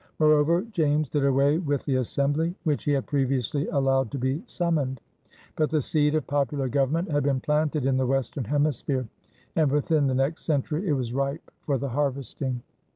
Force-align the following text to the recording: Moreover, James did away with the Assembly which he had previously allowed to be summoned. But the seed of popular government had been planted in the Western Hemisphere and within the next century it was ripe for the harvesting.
Moreover, 0.17 0.63
James 0.71 1.09
did 1.09 1.23
away 1.23 1.59
with 1.59 1.85
the 1.85 1.97
Assembly 1.97 2.55
which 2.63 2.85
he 2.85 2.91
had 2.93 3.05
previously 3.05 3.67
allowed 3.67 4.09
to 4.09 4.17
be 4.17 4.41
summoned. 4.47 4.99
But 5.55 5.69
the 5.69 5.83
seed 5.83 6.15
of 6.15 6.25
popular 6.25 6.67
government 6.69 7.11
had 7.11 7.21
been 7.21 7.39
planted 7.39 7.85
in 7.85 7.97
the 7.97 8.07
Western 8.07 8.45
Hemisphere 8.45 9.07
and 9.55 9.71
within 9.71 10.07
the 10.07 10.15
next 10.15 10.43
century 10.45 10.87
it 10.87 10.93
was 10.93 11.13
ripe 11.13 11.51
for 11.67 11.77
the 11.77 11.89
harvesting. 11.89 12.63